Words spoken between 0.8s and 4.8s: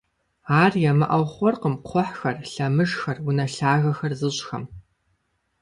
ямыӀэу хъуркъым кхъухьхэр, лъэмыжхэр, унэ лъагэхэр зыщӀхэм.